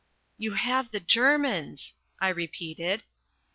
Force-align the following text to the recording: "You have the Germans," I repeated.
"You 0.39 0.53
have 0.55 0.89
the 0.89 0.99
Germans," 0.99 1.93
I 2.19 2.29
repeated. 2.29 3.03